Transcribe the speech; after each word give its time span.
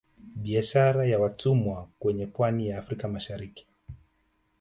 Biashara 0.35 1.05
ya 1.05 1.19
watumwa 1.19 1.89
kwenye 1.99 2.27
pwani 2.27 2.67
ya 2.67 2.77
Afrika 2.79 3.03
ya 3.07 3.13
Mashariki 3.13 3.67